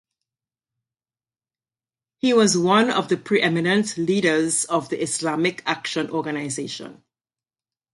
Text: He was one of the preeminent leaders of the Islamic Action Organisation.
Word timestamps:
He 2.17 2.33
was 2.33 2.57
one 2.57 2.89
of 2.89 3.07
the 3.07 3.17
preeminent 3.17 3.99
leaders 3.99 4.65
of 4.65 4.89
the 4.89 4.99
Islamic 4.99 5.61
Action 5.67 6.09
Organisation. 6.09 7.03